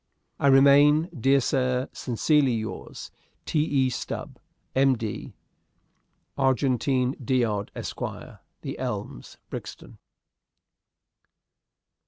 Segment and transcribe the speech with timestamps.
[0.39, 3.11] I remain, dear sir, sincerely yours,
[3.45, 3.59] "T.
[3.63, 3.91] E.
[3.91, 4.39] Stube,
[4.73, 4.95] M.
[4.97, 5.35] D.
[6.39, 7.99] "Argentine D'Odd, Esq.,
[8.63, 9.99] "The Elms, Brixton."